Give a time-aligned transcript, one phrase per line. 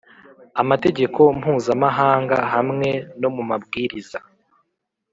[0.61, 2.89] amategeko mpuzamahanga hamwe
[3.21, 4.19] no mu mabwiriza